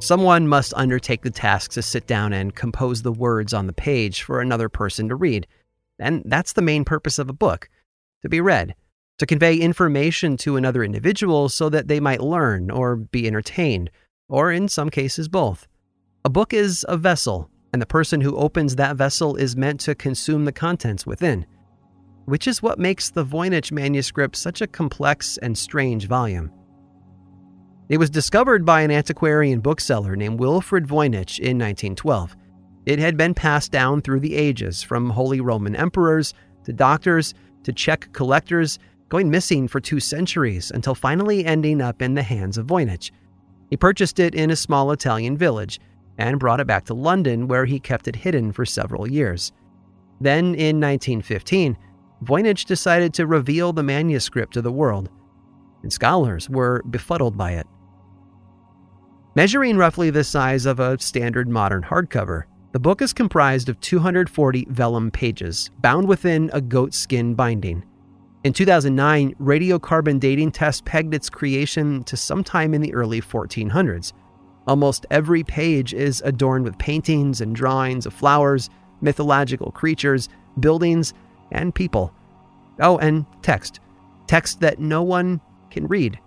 Someone 0.00 0.46
must 0.46 0.72
undertake 0.76 1.22
the 1.22 1.30
task 1.30 1.72
to 1.72 1.82
sit 1.82 2.06
down 2.06 2.32
and 2.32 2.54
compose 2.54 3.02
the 3.02 3.12
words 3.12 3.52
on 3.52 3.66
the 3.66 3.72
page 3.72 4.22
for 4.22 4.40
another 4.40 4.68
person 4.68 5.08
to 5.08 5.16
read. 5.16 5.46
And 5.98 6.22
that's 6.24 6.52
the 6.52 6.62
main 6.62 6.84
purpose 6.84 7.18
of 7.18 7.28
a 7.28 7.32
book 7.32 7.68
to 8.22 8.28
be 8.28 8.40
read, 8.40 8.76
to 9.18 9.26
convey 9.26 9.56
information 9.56 10.36
to 10.38 10.56
another 10.56 10.84
individual 10.84 11.48
so 11.48 11.68
that 11.68 11.88
they 11.88 11.98
might 11.98 12.20
learn 12.20 12.70
or 12.70 12.94
be 12.94 13.26
entertained, 13.26 13.90
or 14.28 14.52
in 14.52 14.68
some 14.68 14.88
cases, 14.88 15.26
both. 15.28 15.66
A 16.24 16.30
book 16.30 16.52
is 16.52 16.86
a 16.88 16.96
vessel, 16.96 17.50
and 17.72 17.82
the 17.82 17.86
person 17.86 18.20
who 18.20 18.36
opens 18.36 18.76
that 18.76 18.96
vessel 18.96 19.34
is 19.34 19.56
meant 19.56 19.80
to 19.80 19.96
consume 19.96 20.44
the 20.44 20.52
contents 20.52 21.06
within, 21.06 21.44
which 22.26 22.46
is 22.46 22.62
what 22.62 22.78
makes 22.78 23.10
the 23.10 23.24
Voynich 23.24 23.72
manuscript 23.72 24.36
such 24.36 24.60
a 24.60 24.66
complex 24.68 25.38
and 25.38 25.58
strange 25.58 26.06
volume. 26.06 26.52
It 27.88 27.96
was 27.96 28.10
discovered 28.10 28.66
by 28.66 28.82
an 28.82 28.90
antiquarian 28.90 29.60
bookseller 29.60 30.14
named 30.14 30.38
Wilfrid 30.38 30.86
Voynich 30.86 31.38
in 31.38 31.56
1912. 31.56 32.36
It 32.84 32.98
had 32.98 33.16
been 33.16 33.32
passed 33.32 33.72
down 33.72 34.02
through 34.02 34.20
the 34.20 34.34
ages, 34.34 34.82
from 34.82 35.08
Holy 35.08 35.40
Roman 35.40 35.74
emperors 35.74 36.34
to 36.64 36.74
doctors 36.74 37.32
to 37.62 37.72
Czech 37.72 38.12
collectors, 38.12 38.78
going 39.08 39.30
missing 39.30 39.68
for 39.68 39.80
two 39.80 40.00
centuries 40.00 40.70
until 40.70 40.94
finally 40.94 41.46
ending 41.46 41.80
up 41.80 42.02
in 42.02 42.12
the 42.12 42.22
hands 42.22 42.58
of 42.58 42.66
Voynich. 42.66 43.10
He 43.70 43.76
purchased 43.78 44.18
it 44.18 44.34
in 44.34 44.50
a 44.50 44.56
small 44.56 44.92
Italian 44.92 45.38
village 45.38 45.80
and 46.18 46.38
brought 46.38 46.60
it 46.60 46.66
back 46.66 46.84
to 46.86 46.94
London, 46.94 47.48
where 47.48 47.64
he 47.64 47.80
kept 47.80 48.06
it 48.06 48.16
hidden 48.16 48.52
for 48.52 48.66
several 48.66 49.10
years. 49.10 49.50
Then, 50.20 50.54
in 50.54 50.78
1915, 50.78 51.78
Voynich 52.22 52.66
decided 52.66 53.14
to 53.14 53.26
reveal 53.26 53.72
the 53.72 53.82
manuscript 53.82 54.52
to 54.54 54.62
the 54.62 54.72
world, 54.72 55.08
and 55.82 55.90
scholars 55.90 56.50
were 56.50 56.82
befuddled 56.90 57.38
by 57.38 57.52
it. 57.52 57.66
Measuring 59.34 59.76
roughly 59.76 60.10
the 60.10 60.24
size 60.24 60.66
of 60.66 60.80
a 60.80 60.98
standard 60.98 61.48
modern 61.48 61.82
hardcover, 61.82 62.44
the 62.72 62.78
book 62.78 63.02
is 63.02 63.12
comprised 63.12 63.68
of 63.68 63.80
240 63.80 64.66
vellum 64.70 65.10
pages, 65.10 65.70
bound 65.80 66.08
within 66.08 66.50
a 66.52 66.60
goatskin 66.60 67.34
binding. 67.34 67.84
In 68.44 68.52
2009, 68.52 69.34
radiocarbon 69.34 70.18
dating 70.18 70.52
tests 70.52 70.82
pegged 70.84 71.12
its 71.12 71.28
creation 71.28 72.02
to 72.04 72.16
sometime 72.16 72.72
in 72.72 72.80
the 72.80 72.94
early 72.94 73.20
1400s. 73.20 74.12
Almost 74.66 75.06
every 75.10 75.44
page 75.44 75.92
is 75.92 76.22
adorned 76.24 76.64
with 76.64 76.78
paintings 76.78 77.40
and 77.40 77.54
drawings 77.54 78.06
of 78.06 78.14
flowers, 78.14 78.70
mythological 79.00 79.70
creatures, 79.72 80.28
buildings, 80.58 81.12
and 81.52 81.74
people. 81.74 82.12
Oh, 82.80 82.98
and 82.98 83.26
text. 83.42 83.80
Text 84.26 84.60
that 84.60 84.78
no 84.78 85.02
one 85.02 85.40
can 85.70 85.86
read. 85.86 86.18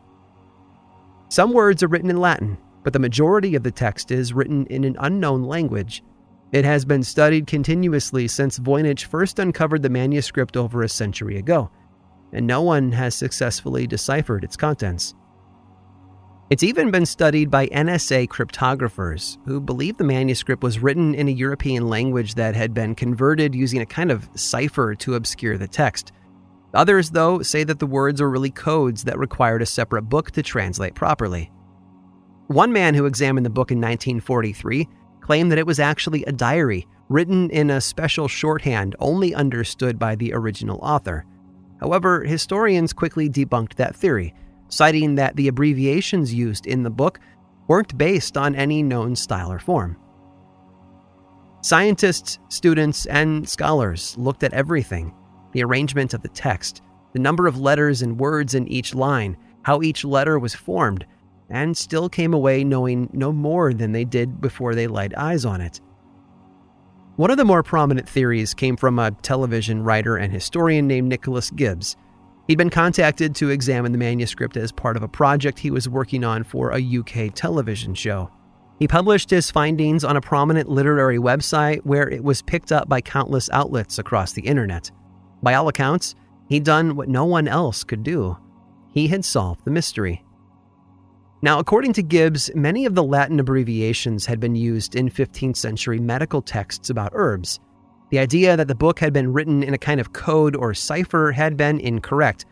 Some 1.29 1.53
words 1.53 1.81
are 1.81 1.88
written 1.88 2.09
in 2.09 2.18
Latin, 2.18 2.57
but 2.84 2.94
the 2.94 3.00
majority 3.00 3.56
of 3.56 3.64
the 3.64 3.72
text 3.72 4.12
is 4.12 4.34
written 4.34 4.66
in 4.68 4.84
an 4.84 4.97
unknown 5.00 5.44
language. 5.44 6.03
It 6.52 6.66
has 6.66 6.84
been 6.84 7.03
studied 7.03 7.47
continuously 7.47 8.28
since 8.28 8.59
Voynich 8.59 9.06
first 9.06 9.40
uncovered 9.40 9.84
the 9.84 9.90
manuscript 9.90 10.58
over 10.58 10.84
a 10.84 10.90
century 10.90 11.38
ago, 11.38 11.69
and 12.34 12.46
no 12.46 12.62
one 12.62 12.92
has 12.92 13.16
successfully 13.16 13.88
deciphered 13.88 14.44
its 14.44 14.58
contents. 14.58 15.14
It's 16.50 16.64
even 16.64 16.92
been 16.92 17.06
studied 17.06 17.50
by 17.50 17.68
NSA 17.68 18.28
cryptographers 18.28 19.38
who 19.46 19.62
believe 19.62 19.96
the 19.96 20.03
manuscript 20.03 20.63
was 20.63 20.80
written 20.80 21.16
in 21.16 21.30
a 21.30 21.31
European 21.31 21.88
language 21.88 22.36
that 22.36 22.56
had 22.56 22.74
been 22.74 22.94
converted 22.94 23.56
using 23.56 23.80
a 23.80 23.86
kind 23.86 24.12
of 24.12 24.28
cipher 24.36 24.94
to 24.96 25.16
obscure 25.16 25.58
the 25.58 25.69
text. 25.69 26.12
Others, 26.74 27.12
though, 27.12 27.42
say 27.42 27.63
that 27.63 27.80
the 27.80 27.86
words 27.86 28.19
are 28.19 28.30
really 28.30 28.52
codes 28.52 29.06
that 29.06 29.18
required 29.18 29.62
a 29.62 29.66
separate 29.66 30.03
book 30.03 30.31
to 30.31 30.44
translate 30.44 30.94
properly. 30.94 31.50
One 32.51 32.73
man 32.73 32.95
who 32.95 33.06
examined 33.06 33.45
the 33.45 33.50
book 33.50 33.72
in 33.72 33.78
1943 33.78 34.85
claimed 35.22 35.51
that 35.51 35.57
it 35.57 35.66
was 35.66 35.79
actually 35.79 36.25
a 36.25 36.34
diary 36.34 36.85
written 37.07 37.50
in 37.50 37.69
a 37.69 37.79
special 37.79 38.28
shorthand 38.28 38.94
only 39.00 39.34
understood 39.34 39.97
by 39.97 40.16
the 40.16 40.34
original 40.34 40.78
author. 40.79 41.25
However, 41.79 42.25
historians 42.25 42.91
quickly 42.91 43.29
debunked 43.29 43.75
that 43.75 43.95
theory, 43.95 44.34
citing 44.67 45.16
that 45.16 45.38
the 45.38 45.47
abbreviations 45.47 46.34
used 46.34 46.67
in 46.67 46.84
the 46.84 46.89
book 46.89 47.22
weren't 47.69 47.97
based 47.97 48.35
on 48.35 48.53
any 48.53 48.83
known 48.83 49.16
style 49.16 49.50
or 49.50 49.59
form. 49.59 49.95
Scientists, 51.62 52.38
students, 52.50 53.06
and 53.06 53.47
scholars 53.47 54.18
looked 54.18 54.44
at 54.44 54.53
everything 54.53 55.13
the 55.53 55.63
arrangement 55.63 56.13
of 56.13 56.22
the 56.22 56.28
text, 56.28 56.81
the 57.13 57.19
number 57.19 57.47
of 57.47 57.62
letters 57.62 58.01
and 58.01 58.19
words 58.19 58.56
in 58.56 58.68
each 58.68 58.94
line, 58.94 59.38
how 59.62 59.81
each 59.81 60.03
letter 60.03 60.38
was 60.38 60.53
formed, 60.53 61.06
and 61.51 61.78
still 61.78 62.09
came 62.09 62.34
away 62.34 62.63
knowing 62.63 63.09
no 63.13 63.31
more 63.31 63.73
than 63.73 63.91
they 63.91 64.06
did 64.06 64.41
before 64.41 64.73
they 64.73 64.88
laid 64.88 65.13
eyes 65.16 65.45
on 65.45 65.62
it. 65.62 65.79
One 67.17 67.29
of 67.29 67.38
the 67.38 67.45
more 67.45 67.62
prominent 67.62 68.09
theories 68.09 68.53
came 68.53 68.78
from 68.78 68.97
a 68.97 69.12
television 69.12 69.84
writer 69.84 70.17
and 70.17 70.34
historian 70.34 70.88
named 70.88 71.09
Nicholas 71.09 71.51
Gibbs. 71.51 71.95
He'd 72.47 72.57
been 72.57 72.69
contacted 72.69 73.35
to 73.35 73.50
examine 73.50 73.91
the 73.91 73.97
manuscript 73.97 74.57
as 74.57 74.72
part 74.72 74.97
of 74.97 75.03
a 75.03 75.07
project 75.07 75.59
he 75.59 75.72
was 75.72 75.88
working 75.88 76.23
on 76.23 76.44
for 76.44 76.72
a 76.72 76.97
UK 76.97 77.34
television 77.34 77.94
show. 77.94 78.31
He 78.79 78.88
published 78.88 79.29
his 79.29 79.51
findings 79.51 80.03
on 80.03 80.18
a 80.18 80.22
prominent 80.22 80.68
literary 80.68 81.19
website 81.19 81.81
where 81.83 82.09
it 82.09 82.23
was 82.23 82.41
picked 82.41 82.72
up 82.72 82.89
by 82.89 83.01
countless 83.01 83.50
outlets 83.51 84.00
across 84.00 84.33
the 84.33 84.41
internet. 84.41 84.89
By 85.44 85.53
all 85.53 85.68
accounts, 85.68 86.16
he'd 86.50 86.63
done 86.63 86.95
what 86.95 87.07
no 87.07 87.25
one 87.25 87.47
else 87.47 87.83
could 87.83 88.01
do. 88.01 88.38
He 88.91 89.07
had 89.07 89.23
solved 89.23 89.63
the 89.66 89.72
mystery. 89.72 90.25
Now, 91.44 91.57
according 91.57 91.94
to 91.94 92.03
Gibbs, 92.03 92.52
many 92.53 92.85
of 92.85 92.94
the 92.94 93.03
Latin 93.03 93.40
abbreviations 93.40 94.28
had 94.28 94.40
been 94.40 94.56
used 94.56 94.96
in 94.96 95.09
15th 95.09 95.57
century 95.57 96.00
medical 96.00 96.40
texts 96.40 96.91
about 96.91 97.13
herbs. 97.16 97.59
The 98.12 98.19
idea 98.19 98.56
that 98.56 98.68
the 98.68 98.75
book 98.75 99.00
had 99.00 99.12
been 99.12 99.34
written 99.34 99.63
in 99.63 99.74
a 99.74 99.80
kind 99.80 100.00
of 100.00 100.13
code 100.13 100.56
or 100.56 100.75
cipher 100.75 101.31
had 101.31 101.57
been 101.57 101.80
incorrect. 101.80 102.46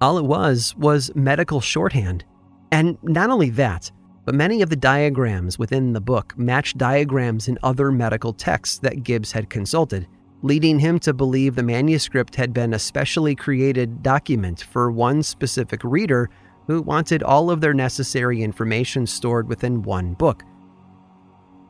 All 0.00 0.16
it 0.16 0.24
was 0.24 0.74
was 0.78 1.14
medical 1.14 1.60
shorthand. 1.60 2.24
And 2.70 2.96
not 3.02 3.28
only 3.28 3.50
that, 3.50 3.92
but 4.24 4.34
many 4.34 4.62
of 4.62 4.70
the 4.70 4.76
diagrams 4.76 5.58
within 5.58 5.92
the 5.92 6.00
book 6.00 6.32
matched 6.38 6.78
diagrams 6.78 7.48
in 7.48 7.58
other 7.62 7.92
medical 7.92 8.32
texts 8.32 8.78
that 8.78 9.02
Gibbs 9.02 9.32
had 9.32 9.50
consulted, 9.50 10.06
leading 10.42 10.78
him 10.78 10.98
to 11.00 11.12
believe 11.12 11.54
the 11.54 11.62
manuscript 11.62 12.36
had 12.36 12.54
been 12.54 12.72
a 12.72 12.78
specially 12.78 13.34
created 13.34 14.02
document 14.02 14.62
for 14.62 14.90
one 14.90 15.22
specific 15.22 15.84
reader 15.84 16.30
who 16.66 16.82
wanted 16.82 17.22
all 17.22 17.50
of 17.50 17.60
their 17.60 17.74
necessary 17.74 18.42
information 18.42 19.06
stored 19.06 19.48
within 19.48 19.82
one 19.82 20.14
book. 20.14 20.44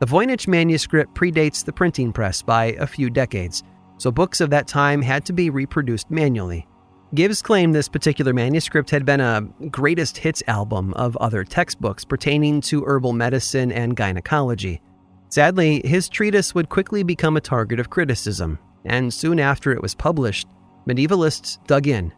The 0.01 0.07
Voynich 0.07 0.49
manuscript 0.49 1.15
predates 1.15 1.65
the 1.65 1.73
printing 1.73 2.13
press 2.13 2.43
by 2.43 2.77
a 2.79 2.87
few 2.87 3.09
decades, 3.09 3.63
so 3.99 4.11
books 4.11 4.41
of 4.41 4.51
that 4.51 4.67
time 4.67 5.01
had 5.01 5.25
to 5.27 5.33
be 5.33 5.49
reproduced 5.49 6.11
manually. 6.11 6.67
Gibbs 7.15 7.43
claimed 7.43 7.75
this 7.75 7.89
particular 7.89 8.33
manuscript 8.33 8.91
had 8.91 9.05
been 9.05 9.21
a 9.21 9.43
greatest 9.71 10.17
hits 10.17 10.43
album 10.49 10.95
of 10.95 11.17
other 11.19 11.45
textbooks 11.45 12.05
pertaining 12.05 12.61
to 12.63 12.85
herbal 12.85 13.13
medicine 13.13 13.71
and 13.71 13.97
gynecology. 13.97 14.81
Sadly, 15.29 15.83
his 15.85 16.09
treatise 16.09 16.55
would 16.55 16.69
quickly 16.69 17.03
become 17.03 17.37
a 17.37 17.41
target 17.41 17.79
of 17.79 17.91
criticism, 17.91 18.59
and 18.85 19.13
soon 19.13 19.39
after 19.39 19.73
it 19.73 19.83
was 19.83 19.95
published, 19.95 20.49
medievalists 20.89 21.65
dug 21.67 21.87
in 21.87 22.13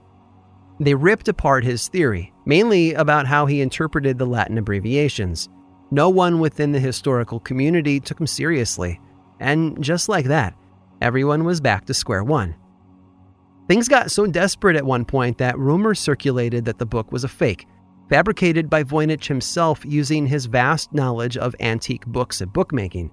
they 0.81 0.95
ripped 0.95 1.29
apart 1.29 1.65
his 1.65 1.89
theory, 1.89 2.33
mainly 2.47 2.95
about 2.95 3.27
how 3.27 3.47
he 3.47 3.61
interpreted 3.61 4.19
the 4.19 4.27
Latin 4.27 4.59
abbreviations. 4.59 5.49
No 5.91 6.09
one 6.09 6.41
within 6.41 6.73
the 6.73 6.81
historical 6.81 7.39
community 7.41 8.01
took 8.01 8.21
him 8.21 8.27
seriously, 8.27 9.01
and 9.39 9.81
just 9.83 10.09
like 10.09 10.27
that, 10.27 10.55
everyone 11.01 11.45
was 11.45 11.61
back 11.61 11.85
to 11.87 11.95
square 11.95 12.25
one. 12.25 12.57
Things 13.69 13.89
got 13.89 14.11
so 14.11 14.27
desperate 14.27 14.77
at 14.77 14.85
one 14.85 15.05
point 15.05 15.39
that 15.39 15.59
rumors 15.59 16.01
circulated 16.01 16.65
that 16.65 16.79
the 16.79 16.87
book 16.87 17.13
was 17.13 17.25
a 17.25 17.29
fake, 17.29 17.67
fabricated 18.11 18.69
by 18.69 18.85
Voynich 18.85 19.27
himself 19.27 19.85
using 19.85 20.27
his 20.27 20.47
vast 20.47 20.93
knowledge 20.93 21.37
of 21.37 21.55
antique 21.61 22.05
books 22.07 22.41
and 22.41 22.53
bookmaking. 22.53 23.11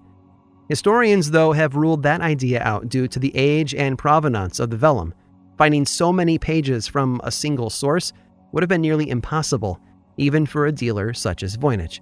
Historians, 0.67 1.31
though, 1.31 1.51
have 1.51 1.75
ruled 1.75 2.03
that 2.03 2.21
idea 2.21 2.61
out 2.63 2.89
due 2.89 3.07
to 3.07 3.19
the 3.19 3.35
age 3.35 3.75
and 3.75 3.97
provenance 3.97 4.59
of 4.59 4.69
the 4.69 4.77
vellum. 4.77 5.13
Finding 5.61 5.85
so 5.85 6.11
many 6.11 6.39
pages 6.39 6.87
from 6.87 7.21
a 7.23 7.31
single 7.31 7.69
source 7.69 8.13
would 8.51 8.63
have 8.63 8.67
been 8.67 8.81
nearly 8.81 9.11
impossible, 9.11 9.79
even 10.17 10.43
for 10.43 10.65
a 10.65 10.71
dealer 10.71 11.13
such 11.13 11.43
as 11.43 11.55
Voynich. 11.55 11.99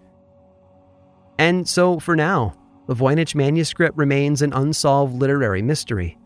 And 1.37 1.67
so, 1.67 1.99
for 1.99 2.15
now, 2.15 2.55
the 2.87 2.95
Voynich 2.95 3.35
manuscript 3.35 3.97
remains 3.97 4.41
an 4.41 4.53
unsolved 4.53 5.13
literary 5.13 5.61
mystery. 5.61 6.17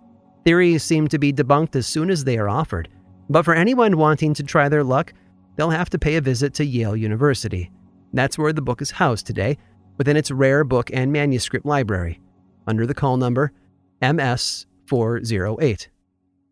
Theories 0.45 0.83
seem 0.83 1.07
to 1.07 1.17
be 1.17 1.33
debunked 1.33 1.75
as 1.75 1.87
soon 1.87 2.11
as 2.11 2.23
they 2.23 2.37
are 2.37 2.49
offered, 2.49 2.87
but 3.31 3.45
for 3.45 3.55
anyone 3.55 3.97
wanting 3.97 4.35
to 4.35 4.43
try 4.43 4.69
their 4.69 4.83
luck, 4.83 5.11
they'll 5.55 5.71
have 5.71 5.89
to 5.89 5.97
pay 5.97 6.17
a 6.17 6.21
visit 6.21 6.53
to 6.53 6.63
Yale 6.63 6.95
University. 6.95 7.71
That's 8.13 8.37
where 8.37 8.53
the 8.53 8.61
book 8.61 8.79
is 8.79 8.91
housed 8.91 9.25
today, 9.25 9.57
within 9.97 10.17
its 10.17 10.29
rare 10.29 10.63
book 10.63 10.91
and 10.93 11.11
manuscript 11.11 11.65
library, 11.65 12.21
under 12.67 12.85
the 12.85 12.93
call 12.93 13.17
number 13.17 13.51
MS 14.03 14.67
408. 14.85 15.89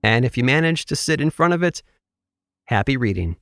And 0.04 0.26
if 0.26 0.38
you 0.38 0.44
manage 0.44 0.86
to 0.86 0.96
sit 0.96 1.22
in 1.22 1.30
front 1.30 1.54
of 1.54 1.64
it, 1.64 1.84
happy 2.66 2.98
reading. 2.98 3.36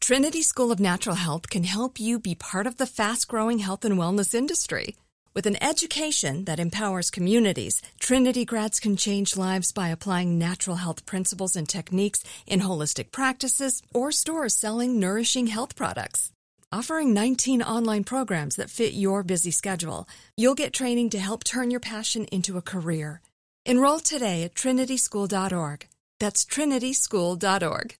Trinity 0.00 0.40
School 0.40 0.72
of 0.72 0.80
Natural 0.80 1.16
Health 1.16 1.50
can 1.50 1.64
help 1.64 2.00
you 2.00 2.18
be 2.18 2.34
part 2.34 2.66
of 2.66 2.78
the 2.78 2.86
fast 2.86 3.28
growing 3.28 3.58
health 3.58 3.84
and 3.84 3.98
wellness 3.98 4.34
industry. 4.34 4.96
With 5.34 5.44
an 5.44 5.62
education 5.62 6.46
that 6.46 6.58
empowers 6.58 7.10
communities, 7.10 7.82
Trinity 8.00 8.46
grads 8.46 8.80
can 8.80 8.96
change 8.96 9.36
lives 9.36 9.70
by 9.70 9.88
applying 9.90 10.38
natural 10.38 10.76
health 10.76 11.04
principles 11.04 11.54
and 11.56 11.68
techniques 11.68 12.24
in 12.46 12.60
holistic 12.60 13.12
practices 13.12 13.82
or 13.92 14.10
stores 14.10 14.56
selling 14.56 14.98
nourishing 14.98 15.48
health 15.48 15.76
products. 15.76 16.32
Offering 16.70 17.14
19 17.14 17.62
online 17.62 18.04
programs 18.04 18.56
that 18.56 18.68
fit 18.68 18.92
your 18.92 19.22
busy 19.22 19.50
schedule, 19.50 20.06
you'll 20.36 20.54
get 20.54 20.74
training 20.74 21.08
to 21.10 21.18
help 21.18 21.42
turn 21.42 21.70
your 21.70 21.80
passion 21.80 22.26
into 22.26 22.58
a 22.58 22.62
career. 22.62 23.22
Enroll 23.64 24.00
today 24.00 24.42
at 24.42 24.54
trinityschool.org. 24.54 25.88
That's 26.20 26.44
trinityschool.org. 26.44 27.94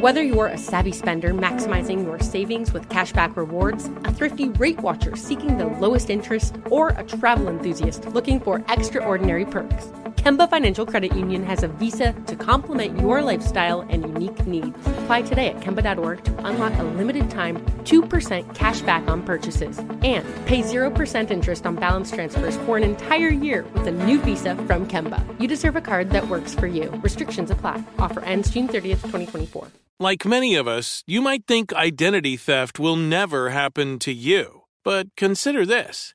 Whether 0.00 0.24
you're 0.24 0.48
a 0.48 0.58
savvy 0.58 0.90
spender 0.90 1.32
maximizing 1.32 2.02
your 2.02 2.18
savings 2.18 2.72
with 2.72 2.88
cashback 2.88 3.36
rewards, 3.36 3.88
a 4.04 4.12
thrifty 4.12 4.48
rate 4.48 4.80
watcher 4.80 5.14
seeking 5.14 5.56
the 5.56 5.66
lowest 5.66 6.10
interest, 6.10 6.56
or 6.70 6.88
a 6.96 7.04
travel 7.04 7.48
enthusiast 7.48 8.06
looking 8.06 8.40
for 8.40 8.64
extraordinary 8.70 9.44
perks, 9.44 9.86
Kemba 10.16 10.48
Financial 10.48 10.86
Credit 10.86 11.14
Union 11.14 11.42
has 11.44 11.62
a 11.62 11.68
visa 11.68 12.12
to 12.26 12.36
complement 12.36 12.98
your 13.00 13.22
lifestyle 13.22 13.82
and 13.82 14.02
unique 14.02 14.46
needs. 14.46 14.76
Apply 14.98 15.22
today 15.22 15.48
at 15.48 15.60
Kemba.org 15.60 16.24
to 16.24 16.46
unlock 16.46 16.72
a 16.78 16.82
limited 16.82 17.30
time 17.30 17.64
2% 17.84 18.54
cash 18.54 18.80
back 18.82 19.06
on 19.08 19.22
purchases 19.22 19.78
and 19.78 20.24
pay 20.46 20.62
0% 20.62 21.30
interest 21.30 21.66
on 21.66 21.76
balance 21.76 22.10
transfers 22.10 22.56
for 22.58 22.76
an 22.76 22.84
entire 22.84 23.28
year 23.28 23.64
with 23.74 23.86
a 23.86 23.92
new 23.92 24.20
visa 24.20 24.56
from 24.66 24.86
Kemba. 24.86 25.22
You 25.40 25.48
deserve 25.48 25.76
a 25.76 25.80
card 25.80 26.10
that 26.10 26.28
works 26.28 26.54
for 26.54 26.66
you. 26.66 26.90
Restrictions 27.02 27.50
apply. 27.50 27.82
Offer 27.98 28.20
ends 28.20 28.50
June 28.50 28.68
30th, 28.68 29.02
2024. 29.02 29.68
Like 30.00 30.26
many 30.26 30.56
of 30.56 30.66
us, 30.66 31.04
you 31.06 31.20
might 31.22 31.46
think 31.46 31.72
identity 31.72 32.36
theft 32.36 32.80
will 32.80 32.96
never 32.96 33.50
happen 33.50 34.00
to 34.00 34.12
you. 34.12 34.62
But 34.84 35.14
consider 35.16 35.64
this 35.64 36.14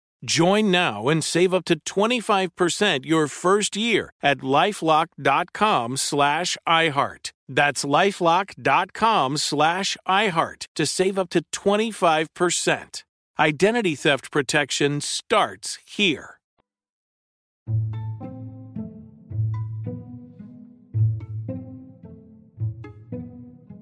Join 0.23 0.69
now 0.69 1.09
and 1.09 1.23
save 1.23 1.53
up 1.53 1.65
to 1.65 1.79
25% 1.79 3.05
your 3.05 3.27
first 3.27 3.75
year 3.75 4.13
at 4.21 4.39
lifelock.com 4.39 5.97
slash 5.97 6.57
iHeart. 6.67 7.31
That's 7.49 7.83
lifelock.com 7.83 9.37
slash 9.37 9.97
iHeart 10.07 10.67
to 10.75 10.85
save 10.85 11.17
up 11.17 11.29
to 11.31 11.41
25%. 11.51 13.03
Identity 13.39 13.95
theft 13.95 14.31
protection 14.31 15.01
starts 15.01 15.79
here. 15.85 16.37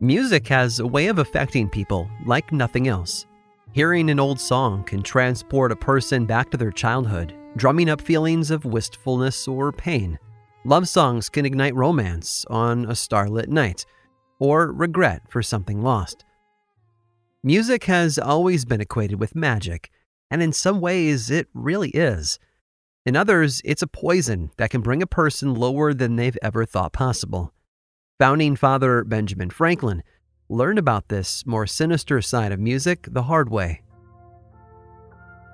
Music 0.01 0.47
has 0.47 0.80
a 0.80 0.88
way 0.88 1.07
of 1.07 1.19
affecting 1.19 1.68
people 1.68 2.09
like 2.25 2.53
nothing 2.53 2.88
else. 2.88 3.25
Hearing 3.71 4.10
an 4.10 4.19
old 4.19 4.42
song 4.42 4.83
can 4.83 5.04
transport 5.04 5.71
a 5.71 5.75
person 5.75 6.25
back 6.25 6.50
to 6.50 6.57
their 6.57 6.71
childhood, 6.71 7.36
drumming 7.56 7.88
up 7.88 8.01
feelings 8.01 8.50
of 8.50 8.66
wistfulness 8.66 9.48
or 9.48 9.71
pain. 9.71 10.18
Love 10.66 10.89
songs 10.89 11.30
can 11.30 11.45
ignite 11.45 11.75
romance 11.75 12.45
on 12.50 12.86
a 12.86 12.95
starlit 12.95 13.47
night, 13.47 13.85
or 14.40 14.71
regret 14.71 15.21
for 15.30 15.44
something 15.44 15.83
lost. 15.83 16.26
Music 17.44 17.83
has 17.83 18.18
always 18.18 18.66
been 18.66 18.81
equated 18.81 19.19
with 19.19 19.35
magic, 19.35 19.92
and 20.31 20.42
in 20.42 20.52
some 20.52 20.81
ways 20.81 21.30
it 21.30 21.47
really 21.54 21.90
is. 21.90 22.40
In 23.06 23.16
others, 23.16 23.61
it's 23.64 23.83
a 23.83 23.88
poison 23.88 24.49
that 24.57 24.71
can 24.71 24.81
bring 24.81 25.04
a 25.04 25.07
person 25.07 25.54
lower 25.54 25.94
than 25.94 26.16
they've 26.16 26.38
ever 26.42 26.66
thought 26.66 26.92
possible. 26.92 27.54
Founding 28.18 28.56
father 28.56 29.04
Benjamin 29.04 29.52
Franklin 29.52 30.02
learned 30.49 30.79
about 30.79 31.07
this 31.07 31.45
more 31.45 31.68
sinister 31.68 32.21
side 32.21 32.51
of 32.51 32.59
music 32.59 33.07
the 33.11 33.23
hard 33.23 33.49
way. 33.49 33.81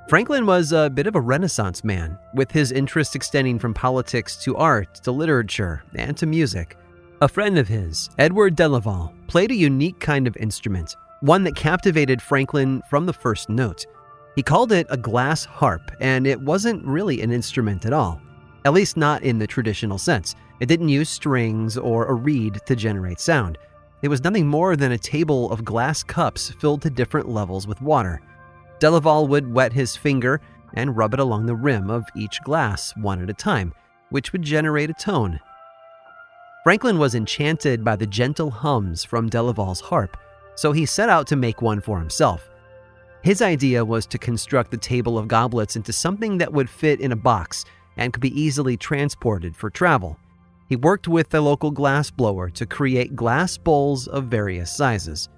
Franklin 0.08 0.46
was 0.46 0.72
a 0.72 0.90
bit 0.90 1.08
of 1.08 1.16
a 1.16 1.22
Renaissance 1.22 1.84
man, 1.84 2.18
with 2.36 2.52
his 2.52 2.72
interest 2.72 3.16
extending 3.16 3.58
from 3.58 3.74
politics 3.74 4.36
to 4.44 4.56
art 4.56 4.96
to 5.04 5.12
literature 5.12 5.84
and 5.96 6.16
to 6.18 6.26
music. 6.26 6.78
A 7.22 7.28
friend 7.28 7.58
of 7.58 7.68
his, 7.68 8.10
Edward 8.20 8.56
Delaval, 8.56 9.12
played 9.28 9.52
a 9.52 9.56
unique 9.56 10.00
kind 10.00 10.28
of 10.28 10.38
instrument, 10.38 10.96
one 11.22 11.44
that 11.44 11.56
captivated 11.56 12.22
Franklin 12.22 12.84
from 12.90 13.06
the 13.06 13.14
first 13.14 13.50
note. 13.50 13.86
He 14.36 14.44
called 14.44 14.72
it 14.72 14.86
a 14.90 14.98
glass 14.98 15.44
harp, 15.44 15.92
and 16.00 16.28
it 16.28 16.40
wasn't 16.40 16.86
really 16.86 17.22
an 17.22 17.32
instrument 17.32 17.86
at 17.86 17.94
all, 17.94 18.22
at 18.64 18.74
least 18.74 18.98
not 18.98 19.24
in 19.24 19.40
the 19.40 19.48
traditional 19.48 19.98
sense. 19.98 20.36
It 20.60 20.68
didn't 20.68 20.90
use 20.90 21.10
strings 21.10 21.78
or 21.78 22.06
a 22.06 22.14
reed 22.14 22.60
to 22.66 22.76
generate 22.76 23.20
sound. 23.20 23.58
It 24.06 24.10
was 24.10 24.24
nothing 24.24 24.46
more 24.46 24.76
than 24.76 24.92
a 24.92 25.00
table 25.00 25.50
of 25.50 25.66
glass 25.66 26.04
cups 26.04 26.52
filled 26.52 26.84
to 26.84 26.92
different 26.92 27.28
levels 27.28 27.66
with 27.66 27.82
water. 27.82 28.22
Delaval 28.80 29.28
would 29.30 29.52
wet 29.52 29.74
his 29.74 29.96
finger 29.96 30.42
and 30.76 30.96
rub 30.96 31.16
it 31.16 31.20
along 31.20 31.48
the 31.48 31.56
rim 31.56 31.90
of 31.90 32.04
each 32.16 32.40
glass 32.44 32.96
one 32.98 33.20
at 33.24 33.32
a 33.32 33.34
time, 33.34 33.74
which 34.12 34.32
would 34.32 34.44
generate 34.44 34.92
a 34.92 34.94
tone. 34.94 35.40
Franklin 36.64 37.00
was 37.00 37.16
enchanted 37.16 37.84
by 37.84 37.96
the 37.96 38.06
gentle 38.06 38.52
hums 38.52 39.04
from 39.04 39.28
Delaval's 39.28 39.82
harp, 39.82 40.16
so 40.54 40.72
he 40.72 40.86
set 40.86 41.10
out 41.10 41.26
to 41.26 41.36
make 41.36 41.64
one 41.64 41.82
for 41.82 41.98
himself. 41.98 42.48
His 43.24 43.42
idea 43.42 43.84
was 43.84 44.06
to 44.06 44.20
construct 44.20 44.70
the 44.70 44.78
table 44.78 45.18
of 45.18 45.28
goblets 45.28 45.76
into 45.76 45.92
something 45.92 46.38
that 46.38 46.54
would 46.54 46.70
fit 46.70 47.00
in 47.02 47.12
a 47.12 47.16
box 47.16 47.66
and 47.98 48.14
could 48.14 48.22
be 48.22 48.40
easily 48.40 48.78
transported 48.78 49.56
for 49.56 49.72
travel. 49.72 50.20
He 50.68 50.76
worked 50.76 51.08
with 51.08 51.30
the 51.30 51.42
local 51.42 51.72
glass 51.72 52.10
blower 52.10 52.50
to 52.52 52.66
create 52.66 53.16
glass 53.16 53.58
bowls 53.58 54.08
of 54.08 54.26
various 54.26 54.76
sizes. 54.76 55.30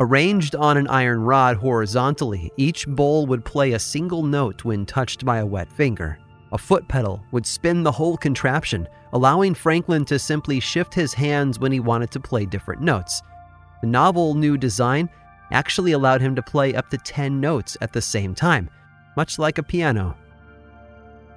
Arranged 0.00 0.56
on 0.56 0.76
an 0.76 0.88
iron 0.88 1.22
rod 1.22 1.56
horizontally, 1.56 2.50
each 2.56 2.88
bowl 2.88 3.26
would 3.26 3.44
play 3.44 3.72
a 3.72 3.78
single 3.78 4.22
note 4.22 4.64
when 4.64 4.86
touched 4.86 5.24
by 5.24 5.38
a 5.38 5.46
wet 5.46 5.70
finger. 5.70 6.18
A 6.52 6.58
foot 6.58 6.88
pedal 6.88 7.22
would 7.32 7.46
spin 7.46 7.82
the 7.82 7.92
whole 7.92 8.16
contraption, 8.16 8.88
allowing 9.12 9.54
Franklin 9.54 10.04
to 10.06 10.18
simply 10.18 10.58
shift 10.58 10.92
his 10.94 11.14
hands 11.14 11.58
when 11.58 11.72
he 11.72 11.80
wanted 11.80 12.10
to 12.12 12.20
play 12.20 12.46
different 12.46 12.82
notes. 12.82 13.22
The 13.82 13.86
novel 13.86 14.34
new 14.34 14.56
design 14.56 15.08
actually 15.50 15.92
allowed 15.92 16.20
him 16.20 16.34
to 16.34 16.42
play 16.42 16.74
up 16.74 16.88
to 16.90 16.98
10 16.98 17.40
notes 17.40 17.76
at 17.80 17.92
the 17.92 18.02
same 18.02 18.34
time, 18.34 18.70
much 19.16 19.38
like 19.38 19.58
a 19.58 19.62
piano. 19.62 20.16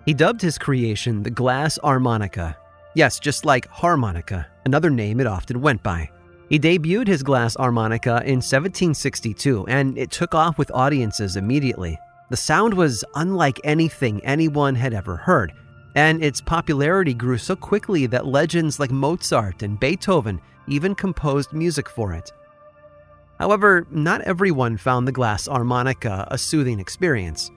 He 0.05 0.13
dubbed 0.13 0.41
his 0.41 0.59
creation 0.59 1.23
the 1.23 1.31
glass 1.31 1.79
harmonica. 1.83 2.55
Yes, 2.93 3.19
just 3.19 3.43
like 3.43 3.67
harmonica, 3.67 4.47
another 4.65 4.91
name 4.91 5.19
it 5.19 5.25
often 5.25 5.61
went 5.61 5.81
by. 5.81 6.11
He 6.47 6.59
debuted 6.59 7.07
his 7.07 7.23
glass 7.23 7.55
harmonica 7.55 8.21
in 8.23 8.37
1762, 8.37 9.65
and 9.67 9.97
it 9.97 10.11
took 10.11 10.35
off 10.35 10.59
with 10.59 10.69
audiences 10.71 11.37
immediately. 11.37 11.97
The 12.29 12.37
sound 12.37 12.75
was 12.75 13.03
unlike 13.15 13.59
anything 13.63 14.23
anyone 14.23 14.75
had 14.75 14.93
ever 14.93 15.15
heard, 15.15 15.53
and 15.95 16.23
its 16.23 16.39
popularity 16.39 17.15
grew 17.15 17.39
so 17.39 17.55
quickly 17.55 18.05
that 18.07 18.27
legends 18.27 18.79
like 18.79 18.91
Mozart 18.91 19.63
and 19.63 19.79
Beethoven 19.79 20.39
even 20.67 20.93
composed 20.93 21.51
music 21.51 21.89
for 21.89 22.13
it. 22.13 22.31
However, 23.39 23.87
not 23.89 24.21
everyone 24.21 24.77
found 24.77 25.07
the 25.07 25.11
glass 25.11 25.47
harmonica 25.47 26.27
a 26.29 26.37
soothing 26.37 26.79
experience. 26.79 27.49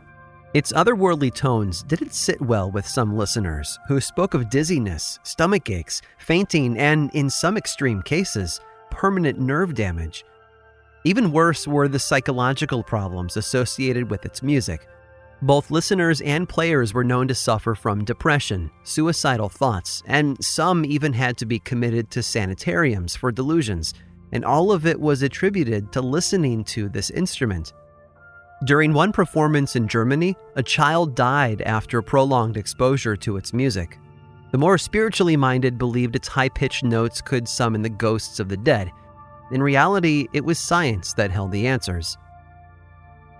Its 0.54 0.72
otherworldly 0.72 1.32
tones 1.32 1.82
didn't 1.82 2.14
sit 2.14 2.40
well 2.40 2.70
with 2.70 2.86
some 2.86 3.14
listeners 3.14 3.78
who 3.86 4.00
spoke 4.00 4.32
of 4.32 4.48
dizziness, 4.48 5.18
stomach 5.22 5.68
aches, 5.68 6.00
fainting, 6.18 6.78
and, 6.78 7.10
in 7.14 7.28
some 7.28 7.58
extreme 7.58 8.00
cases, 8.00 8.58
permanent 8.90 9.38
nerve 9.38 9.74
damage. 9.74 10.24
Even 11.04 11.32
worse 11.32 11.66
were 11.66 11.86
the 11.86 11.98
psychological 11.98 12.82
problems 12.82 13.36
associated 13.36 14.10
with 14.10 14.24
its 14.24 14.42
music. 14.42 14.88
Both 15.42 15.70
listeners 15.70 16.22
and 16.22 16.48
players 16.48 16.94
were 16.94 17.04
known 17.04 17.28
to 17.28 17.34
suffer 17.34 17.74
from 17.74 18.04
depression, 18.04 18.70
suicidal 18.84 19.50
thoughts, 19.50 20.02
and 20.06 20.42
some 20.42 20.82
even 20.84 21.12
had 21.12 21.36
to 21.38 21.46
be 21.46 21.58
committed 21.58 22.10
to 22.12 22.22
sanitariums 22.22 23.14
for 23.14 23.30
delusions, 23.30 23.92
and 24.32 24.46
all 24.46 24.72
of 24.72 24.86
it 24.86 24.98
was 24.98 25.22
attributed 25.22 25.92
to 25.92 26.00
listening 26.00 26.64
to 26.64 26.88
this 26.88 27.10
instrument. 27.10 27.74
During 28.64 28.92
one 28.92 29.12
performance 29.12 29.76
in 29.76 29.86
Germany, 29.86 30.36
a 30.56 30.62
child 30.62 31.14
died 31.14 31.62
after 31.62 32.02
prolonged 32.02 32.56
exposure 32.56 33.16
to 33.16 33.36
its 33.36 33.52
music. 33.52 33.98
The 34.50 34.58
more 34.58 34.78
spiritually 34.78 35.36
minded 35.36 35.78
believed 35.78 36.16
its 36.16 36.26
high 36.26 36.48
pitched 36.48 36.82
notes 36.82 37.20
could 37.20 37.46
summon 37.48 37.82
the 37.82 37.88
ghosts 37.88 38.40
of 38.40 38.48
the 38.48 38.56
dead. 38.56 38.90
In 39.52 39.62
reality, 39.62 40.26
it 40.32 40.44
was 40.44 40.58
science 40.58 41.12
that 41.14 41.30
held 41.30 41.52
the 41.52 41.68
answers. 41.68 42.18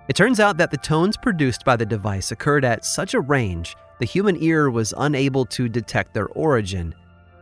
It 0.08 0.14
turns 0.14 0.38
out 0.38 0.56
that 0.58 0.70
the 0.70 0.76
tones 0.76 1.16
produced 1.16 1.64
by 1.64 1.74
the 1.76 1.84
device 1.84 2.30
occurred 2.30 2.64
at 2.64 2.84
such 2.84 3.14
a 3.14 3.20
range, 3.20 3.76
the 3.98 4.06
human 4.06 4.40
ear 4.40 4.70
was 4.70 4.94
unable 4.96 5.44
to 5.46 5.68
detect 5.68 6.14
their 6.14 6.28
origin. 6.28 6.94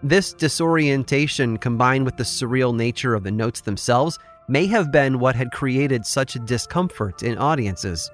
This 0.03 0.33
disorientation, 0.33 1.59
combined 1.59 2.07
with 2.07 2.17
the 2.17 2.25
surreal 2.25 2.75
nature 2.75 3.15
of 3.15 3.23
the 3.25 3.31
notes 3.31 3.61
themselves, 3.61 4.19
may 4.49 4.67
have 4.67 4.93
been 4.93 5.19
what 5.19 5.35
had 5.35 5.51
created 5.51 6.07
such 6.07 6.35
discomfort 6.45 7.23
in 7.23 7.39
audiences. 7.39 8.11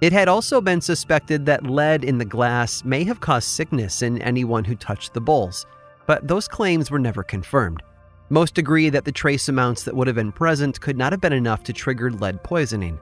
It 0.00 0.12
had 0.12 0.28
also 0.28 0.60
been 0.60 0.80
suspected 0.80 1.44
that 1.46 1.66
lead 1.66 2.04
in 2.04 2.18
the 2.18 2.24
glass 2.24 2.84
may 2.84 3.04
have 3.04 3.20
caused 3.20 3.48
sickness 3.48 4.02
in 4.02 4.22
anyone 4.22 4.64
who 4.64 4.74
touched 4.74 5.12
the 5.12 5.20
bowls, 5.20 5.66
but 6.06 6.26
those 6.26 6.48
claims 6.48 6.90
were 6.90 6.98
never 6.98 7.22
confirmed. 7.22 7.82
Most 8.30 8.58
agree 8.58 8.88
that 8.90 9.04
the 9.04 9.12
trace 9.12 9.48
amounts 9.48 9.84
that 9.84 9.94
would 9.94 10.06
have 10.06 10.16
been 10.16 10.32
present 10.32 10.80
could 10.80 10.96
not 10.96 11.12
have 11.12 11.20
been 11.20 11.32
enough 11.32 11.62
to 11.64 11.72
trigger 11.72 12.10
lead 12.10 12.42
poisoning. 12.42 12.98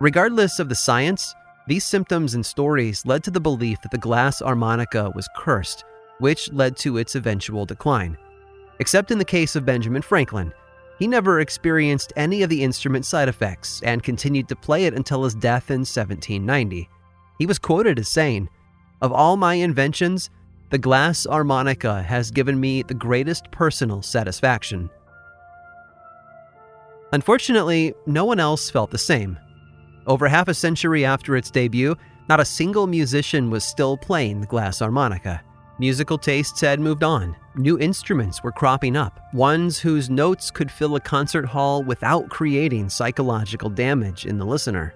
Regardless 0.00 0.58
of 0.58 0.68
the 0.68 0.74
science, 0.74 1.34
these 1.66 1.84
symptoms 1.84 2.34
and 2.34 2.44
stories 2.44 3.04
led 3.06 3.24
to 3.24 3.30
the 3.30 3.40
belief 3.40 3.80
that 3.82 3.90
the 3.90 3.98
glass 3.98 4.40
harmonica 4.40 5.10
was 5.14 5.28
cursed, 5.36 5.84
which 6.18 6.52
led 6.52 6.76
to 6.78 6.98
its 6.98 7.14
eventual 7.14 7.64
decline. 7.64 8.18
Except 8.80 9.10
in 9.10 9.18
the 9.18 9.24
case 9.24 9.56
of 9.56 9.66
Benjamin 9.66 10.02
Franklin, 10.02 10.52
he 10.98 11.06
never 11.06 11.40
experienced 11.40 12.12
any 12.16 12.42
of 12.42 12.50
the 12.50 12.62
instrument's 12.62 13.08
side 13.08 13.28
effects 13.28 13.82
and 13.82 14.02
continued 14.02 14.48
to 14.48 14.56
play 14.56 14.86
it 14.86 14.94
until 14.94 15.24
his 15.24 15.34
death 15.34 15.70
in 15.70 15.80
1790. 15.80 16.88
He 17.38 17.46
was 17.46 17.58
quoted 17.58 17.98
as 17.98 18.08
saying, 18.08 18.48
Of 19.00 19.12
all 19.12 19.36
my 19.36 19.54
inventions, 19.54 20.30
the 20.70 20.78
glass 20.78 21.24
harmonica 21.24 22.02
has 22.02 22.30
given 22.30 22.58
me 22.58 22.82
the 22.82 22.94
greatest 22.94 23.50
personal 23.50 24.02
satisfaction. 24.02 24.90
Unfortunately, 27.12 27.94
no 28.06 28.24
one 28.24 28.40
else 28.40 28.68
felt 28.68 28.90
the 28.90 28.98
same. 28.98 29.38
Over 30.06 30.28
half 30.28 30.48
a 30.48 30.54
century 30.54 31.04
after 31.04 31.36
its 31.36 31.50
debut, 31.50 31.96
not 32.28 32.40
a 32.40 32.44
single 32.44 32.86
musician 32.86 33.50
was 33.50 33.64
still 33.64 33.96
playing 33.96 34.40
the 34.40 34.46
glass 34.46 34.80
harmonica. 34.80 35.42
Musical 35.80 36.18
tastes 36.18 36.60
had 36.60 36.80
moved 36.80 37.04
on. 37.04 37.36
New 37.54 37.78
instruments 37.78 38.42
were 38.42 38.50
cropping 38.50 38.96
up, 38.96 39.20
ones 39.32 39.78
whose 39.78 40.10
notes 40.10 40.50
could 40.50 40.72
fill 40.72 40.96
a 40.96 41.00
concert 41.00 41.44
hall 41.44 41.84
without 41.84 42.28
creating 42.28 42.88
psychological 42.88 43.70
damage 43.70 44.26
in 44.26 44.38
the 44.38 44.44
listener. 44.44 44.92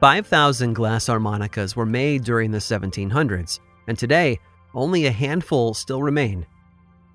5,000 0.00 0.74
glass 0.74 1.08
harmonicas 1.08 1.74
were 1.74 1.86
made 1.86 2.22
during 2.22 2.52
the 2.52 2.58
1700s, 2.58 3.58
and 3.88 3.98
today, 3.98 4.38
only 4.74 5.06
a 5.06 5.10
handful 5.10 5.74
still 5.74 6.02
remain. 6.02 6.46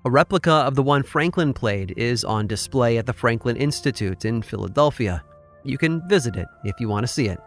A 0.04 0.10
replica 0.10 0.52
of 0.52 0.74
the 0.74 0.82
one 0.82 1.02
Franklin 1.02 1.54
played 1.54 1.94
is 1.96 2.24
on 2.24 2.46
display 2.46 2.98
at 2.98 3.06
the 3.06 3.12
Franklin 3.14 3.56
Institute 3.56 4.26
in 4.26 4.42
Philadelphia. 4.42 5.24
You 5.64 5.78
can 5.78 6.06
visit 6.08 6.36
it 6.36 6.48
if 6.64 6.78
you 6.78 6.88
want 6.88 7.04
to 7.04 7.12
see 7.12 7.28
it. 7.28 7.38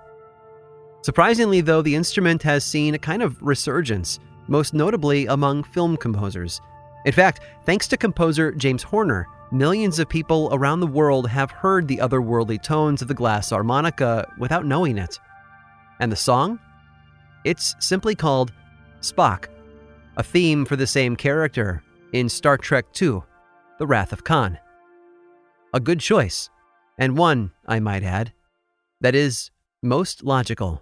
Surprisingly, 1.01 1.61
though, 1.61 1.83
the 1.83 1.93
instrument 1.93 2.41
has 2.41 2.63
seen 2.63 2.95
a 2.95 2.99
kind 2.99 3.21
of 3.21 3.39
resurgence 3.43 4.19
most 4.47 4.73
notably 4.73 5.25
among 5.27 5.63
film 5.63 5.97
composers. 5.97 6.61
In 7.05 7.11
fact, 7.11 7.41
thanks 7.65 7.87
to 7.89 7.97
composer 7.97 8.51
James 8.51 8.83
Horner, 8.83 9.27
millions 9.51 9.99
of 9.99 10.09
people 10.09 10.49
around 10.51 10.79
the 10.79 10.87
world 10.87 11.29
have 11.29 11.51
heard 11.51 11.87
the 11.87 11.97
otherworldly 11.97 12.61
tones 12.61 13.01
of 13.01 13.07
the 13.07 13.13
glass 13.13 13.51
harmonica 13.51 14.27
without 14.39 14.65
knowing 14.65 14.97
it. 14.97 15.19
And 15.99 16.11
the 16.11 16.15
song? 16.15 16.59
It's 17.43 17.75
simply 17.79 18.15
called 18.15 18.51
Spock, 19.01 19.49
a 20.17 20.23
theme 20.23 20.65
for 20.65 20.75
the 20.75 20.87
same 20.87 21.15
character 21.15 21.83
in 22.11 22.27
Star 22.27 22.57
Trek 22.57 22.85
II 22.99 23.21
The 23.77 23.87
Wrath 23.87 24.11
of 24.11 24.23
Khan. 24.23 24.57
A 25.73 25.79
good 25.79 25.99
choice, 25.99 26.49
and 26.97 27.17
one, 27.17 27.51
I 27.67 27.79
might 27.79 28.03
add, 28.03 28.33
that 29.01 29.13
is 29.13 29.51
most 29.83 30.23
logical. 30.23 30.81